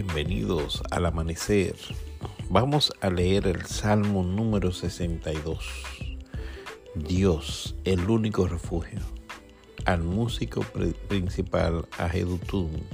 Bienvenidos 0.00 0.80
al 0.92 1.06
amanecer. 1.06 1.74
Vamos 2.48 2.92
a 3.00 3.10
leer 3.10 3.48
el 3.48 3.66
Salmo 3.66 4.22
número 4.22 4.70
62. 4.70 5.58
Dios, 6.94 7.74
el 7.82 8.08
único 8.08 8.46
refugio. 8.46 9.00
Al 9.86 10.04
músico 10.04 10.64
principal, 11.08 11.88
a 11.98 12.08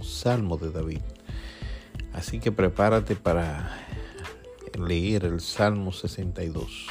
Salmo 0.01 0.57
de 0.57 0.71
David. 0.71 1.03
Así 2.15 2.41
que 2.41 2.53
prepárate 2.53 3.17
para 3.17 3.87
leer 4.79 5.27
el 5.27 5.43
Salmo 5.43 5.93
62. 5.93 6.87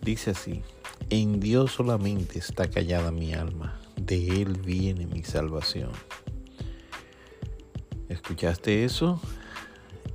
Dice 0.00 0.30
así, 0.30 0.62
en 1.10 1.40
Dios 1.40 1.72
solamente 1.72 2.38
está 2.38 2.70
callada 2.70 3.12
mi 3.12 3.34
alma, 3.34 3.78
de 3.96 4.40
Él 4.40 4.58
viene 4.64 5.04
mi 5.04 5.24
salvación. 5.24 5.90
¿Escuchaste 8.10 8.84
eso? 8.84 9.20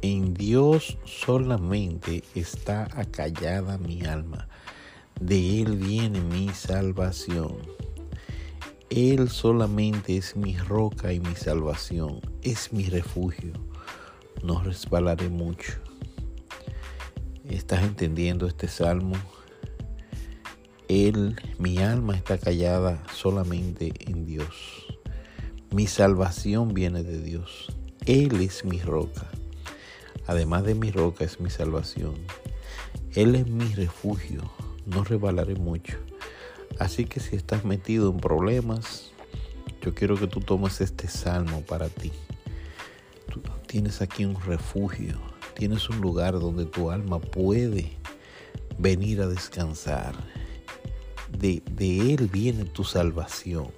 En 0.02 0.34
Dios 0.34 0.98
solamente 1.06 2.26
está 2.36 2.90
acallada 2.94 3.78
mi 3.78 4.04
alma. 4.04 4.50
De 5.22 5.62
Él 5.62 5.78
viene 5.78 6.20
mi 6.20 6.50
salvación. 6.50 7.56
Él 8.90 9.30
solamente 9.30 10.18
es 10.18 10.36
mi 10.36 10.58
roca 10.58 11.14
y 11.14 11.22
mi 11.22 11.36
salvación. 11.36 12.20
Es 12.42 12.74
mi 12.74 12.84
refugio. 12.90 13.54
No 14.44 14.62
resbalaré 14.62 15.30
mucho. 15.30 15.72
¿Estás 17.48 17.82
entendiendo 17.86 18.46
este 18.46 18.68
salmo? 18.68 19.16
Él, 20.90 21.42
mi 21.60 21.78
alma 21.78 22.18
está 22.18 22.38
callada 22.38 23.02
solamente 23.14 23.94
en 24.00 24.26
Dios. 24.26 24.86
Mi 25.72 25.88
salvación 25.88 26.74
viene 26.74 27.02
de 27.02 27.22
Dios. 27.22 27.70
Él 28.06 28.40
es 28.42 28.64
mi 28.64 28.80
roca. 28.80 29.28
Además 30.28 30.64
de 30.64 30.76
mi 30.76 30.92
roca 30.92 31.26
es 31.26 31.40
mi 31.40 31.50
salvación. 31.50 32.14
Él 33.16 33.34
es 33.34 33.48
mi 33.48 33.74
refugio. 33.74 34.42
No 34.86 35.04
rebalaré 35.04 35.56
mucho. 35.56 35.98
Así 36.78 37.06
que 37.06 37.20
si 37.20 37.36
estás 37.36 37.66
metido 37.66 38.12
en 38.12 38.18
problemas, 38.18 39.12
yo 39.82 39.96
quiero 39.96 40.18
que 40.18 40.28
tú 40.28 40.40
tomes 40.40 40.82
este 40.82 41.08
salmo 41.08 41.62
para 41.62 41.90
ti. 41.90 42.12
Tú 43.32 43.42
tienes 43.66 44.04
aquí 44.04 44.24
un 44.24 44.40
refugio. 44.40 45.20
Tienes 45.56 45.90
un 45.90 46.00
lugar 46.00 46.34
donde 46.34 46.66
tu 46.66 46.92
alma 46.92 47.20
puede 47.20 47.94
venir 48.78 49.22
a 49.22 49.28
descansar. 49.28 50.14
De, 51.36 51.64
de 51.72 52.14
Él 52.14 52.30
viene 52.32 52.66
tu 52.66 52.84
salvación. 52.84 53.72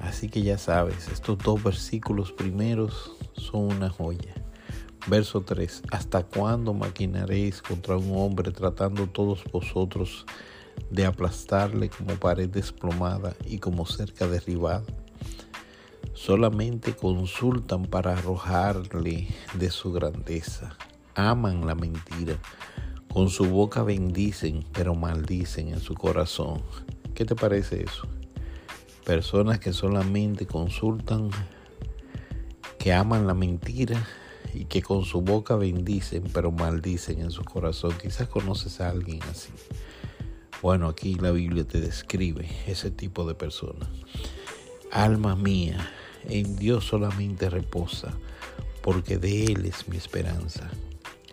Así 0.00 0.28
que 0.28 0.42
ya 0.42 0.58
sabes, 0.58 1.08
estos 1.08 1.38
dos 1.38 1.62
versículos 1.62 2.32
primeros 2.32 3.12
son 3.34 3.64
una 3.64 3.90
joya. 3.90 4.34
Verso 5.06 5.40
3. 5.40 5.82
¿Hasta 5.90 6.22
cuándo 6.22 6.74
maquinaréis 6.74 7.62
contra 7.62 7.96
un 7.96 8.16
hombre 8.16 8.52
tratando 8.52 9.06
todos 9.06 9.42
vosotros 9.52 10.26
de 10.90 11.06
aplastarle 11.06 11.88
como 11.88 12.14
pared 12.16 12.48
desplomada 12.48 13.34
y 13.46 13.58
como 13.58 13.86
cerca 13.86 14.28
derribada? 14.28 14.84
Solamente 16.14 16.94
consultan 16.94 17.86
para 17.86 18.12
arrojarle 18.12 19.28
de 19.54 19.70
su 19.70 19.92
grandeza. 19.92 20.76
Aman 21.14 21.66
la 21.66 21.74
mentira. 21.74 22.38
Con 23.12 23.30
su 23.30 23.46
boca 23.46 23.82
bendicen, 23.82 24.64
pero 24.72 24.94
maldicen 24.94 25.68
en 25.68 25.80
su 25.80 25.94
corazón. 25.94 26.62
¿Qué 27.14 27.24
te 27.24 27.34
parece 27.34 27.82
eso? 27.82 28.06
Personas 29.08 29.58
que 29.58 29.72
solamente 29.72 30.46
consultan, 30.46 31.30
que 32.78 32.92
aman 32.92 33.26
la 33.26 33.32
mentira 33.32 34.06
y 34.52 34.66
que 34.66 34.82
con 34.82 35.06
su 35.06 35.22
boca 35.22 35.56
bendicen, 35.56 36.24
pero 36.30 36.52
maldicen 36.52 37.22
en 37.22 37.30
su 37.30 37.42
corazón. 37.42 37.94
Quizás 38.02 38.28
conoces 38.28 38.82
a 38.82 38.90
alguien 38.90 39.22
así. 39.30 39.48
Bueno, 40.60 40.88
aquí 40.88 41.14
la 41.14 41.30
Biblia 41.30 41.66
te 41.66 41.80
describe 41.80 42.50
ese 42.66 42.90
tipo 42.90 43.26
de 43.26 43.34
persona. 43.34 43.88
Alma 44.92 45.36
mía, 45.36 45.90
en 46.28 46.56
Dios 46.56 46.84
solamente 46.84 47.48
reposa, 47.48 48.12
porque 48.82 49.16
de 49.16 49.46
Él 49.46 49.64
es 49.64 49.88
mi 49.88 49.96
esperanza. 49.96 50.68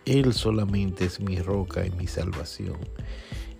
Él 0.05 0.33
solamente 0.33 1.03
es 1.03 1.19
mi 1.19 1.41
roca 1.41 1.85
y 1.85 1.89
mi 1.89 2.07
salvación. 2.07 2.77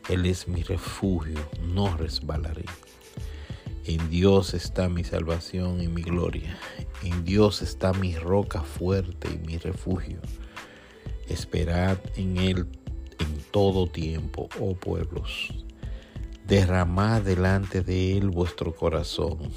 Él 0.08 0.26
es 0.26 0.48
mi 0.48 0.64
refugio, 0.64 1.36
no 1.68 1.98
resbalaré. 1.98 2.64
En 3.88 4.10
Dios 4.10 4.56
está 4.56 4.90
mi 4.90 5.04
salvación 5.04 5.80
y 5.80 5.88
mi 5.88 6.02
gloria. 6.02 6.58
En 7.04 7.24
Dios 7.24 7.62
está 7.62 7.94
mi 7.94 8.16
roca 8.16 8.64
fuerte 8.64 9.30
y 9.32 9.38
mi 9.46 9.60
refugio. 9.60 10.18
Esperad 11.30 12.00
en 12.16 12.38
Él 12.38 12.68
en 13.20 13.42
todo 13.52 13.86
tiempo, 13.86 14.50
oh 14.60 14.74
pueblos. 14.74 15.54
Derramad 16.48 17.22
delante 17.22 17.82
de 17.82 18.18
Él 18.18 18.32
vuestro 18.32 18.74
corazón. 18.74 19.52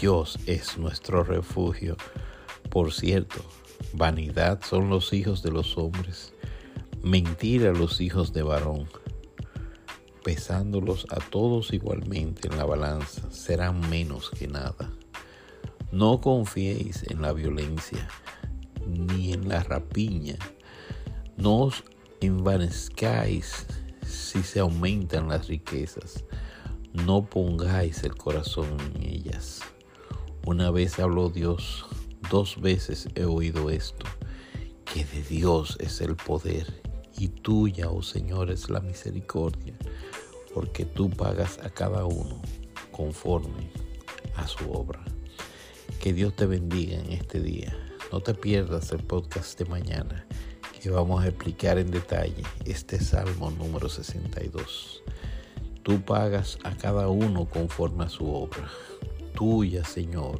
Dios 0.00 0.38
es 0.46 0.78
nuestro 0.78 1.22
refugio. 1.22 1.98
Por 2.70 2.94
cierto, 2.94 3.44
vanidad 3.92 4.62
son 4.64 4.88
los 4.88 5.12
hijos 5.12 5.42
de 5.42 5.50
los 5.50 5.76
hombres, 5.76 6.32
mentira 7.02 7.72
los 7.72 8.00
hijos 8.00 8.32
de 8.32 8.42
varón 8.42 8.88
pesándolos 10.24 11.06
a 11.10 11.20
todos 11.20 11.72
igualmente 11.72 12.48
en 12.48 12.56
la 12.56 12.64
balanza, 12.64 13.30
serán 13.30 13.88
menos 13.90 14.30
que 14.30 14.48
nada. 14.48 14.90
No 15.92 16.20
confiéis 16.20 17.04
en 17.04 17.20
la 17.22 17.32
violencia, 17.32 18.08
ni 18.86 19.34
en 19.34 19.48
la 19.48 19.62
rapiña. 19.62 20.36
No 21.36 21.58
os 21.58 21.84
envanezcáis 22.20 23.66
si 24.04 24.42
se 24.42 24.60
aumentan 24.60 25.28
las 25.28 25.46
riquezas. 25.46 26.24
No 26.94 27.26
pongáis 27.26 28.02
el 28.02 28.16
corazón 28.16 28.78
en 28.80 29.02
ellas. 29.02 29.60
Una 30.46 30.70
vez 30.70 30.98
habló 30.98 31.28
Dios, 31.28 31.84
dos 32.30 32.60
veces 32.60 33.08
he 33.14 33.24
oído 33.24 33.68
esto, 33.68 34.06
que 34.92 35.04
de 35.04 35.22
Dios 35.22 35.76
es 35.80 36.00
el 36.00 36.16
poder 36.16 36.82
y 37.16 37.28
tuya, 37.28 37.90
oh 37.90 38.02
Señor, 38.02 38.50
es 38.50 38.70
la 38.70 38.80
misericordia 38.80 39.74
porque 40.54 40.84
tú 40.84 41.10
pagas 41.10 41.58
a 41.64 41.68
cada 41.68 42.04
uno 42.04 42.40
conforme 42.92 43.70
a 44.36 44.46
su 44.46 44.70
obra. 44.70 45.04
Que 46.00 46.12
Dios 46.12 46.36
te 46.36 46.46
bendiga 46.46 46.96
en 46.96 47.10
este 47.10 47.40
día. 47.40 47.76
No 48.12 48.20
te 48.20 48.34
pierdas 48.34 48.92
el 48.92 49.02
podcast 49.02 49.58
de 49.58 49.64
mañana, 49.64 50.24
que 50.80 50.90
vamos 50.90 51.24
a 51.24 51.28
explicar 51.28 51.78
en 51.78 51.90
detalle 51.90 52.44
este 52.64 53.00
Salmo 53.00 53.50
número 53.50 53.88
62. 53.88 55.02
Tú 55.82 56.00
pagas 56.02 56.58
a 56.62 56.76
cada 56.76 57.08
uno 57.08 57.46
conforme 57.46 58.04
a 58.04 58.08
su 58.08 58.32
obra. 58.32 58.70
Tuya, 59.34 59.84
Señor, 59.84 60.38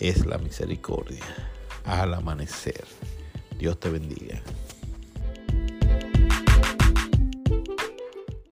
es 0.00 0.24
la 0.24 0.38
misericordia. 0.38 1.24
Al 1.84 2.14
amanecer. 2.14 2.84
Dios 3.58 3.78
te 3.78 3.90
bendiga. 3.90 4.42